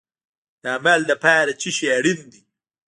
د 0.61 0.63
عمل 0.75 0.99
لپاره 1.11 1.51
څه 1.61 1.69
شی 1.77 1.87
اړین 1.97 2.19
دی؟ 2.31 2.41